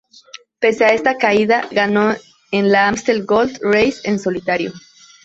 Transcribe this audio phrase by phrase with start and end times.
[0.59, 2.15] Pese a esta caída ganó
[2.51, 4.73] en la Amstel Gold Race en solitario.